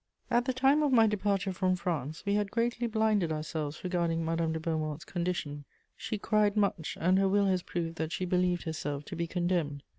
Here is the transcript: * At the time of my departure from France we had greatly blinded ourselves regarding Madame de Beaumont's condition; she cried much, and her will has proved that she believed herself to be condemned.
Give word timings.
* 0.19 0.21
At 0.31 0.45
the 0.45 0.51
time 0.53 0.81
of 0.81 0.91
my 0.91 1.05
departure 1.05 1.53
from 1.53 1.75
France 1.75 2.25
we 2.25 2.33
had 2.33 2.49
greatly 2.49 2.87
blinded 2.87 3.31
ourselves 3.31 3.83
regarding 3.83 4.25
Madame 4.25 4.51
de 4.51 4.59
Beaumont's 4.59 5.05
condition; 5.05 5.63
she 5.95 6.17
cried 6.17 6.57
much, 6.57 6.97
and 6.99 7.19
her 7.19 7.29
will 7.29 7.45
has 7.45 7.61
proved 7.61 7.97
that 7.97 8.11
she 8.11 8.25
believed 8.25 8.63
herself 8.63 9.05
to 9.05 9.15
be 9.15 9.27
condemned. 9.27 9.83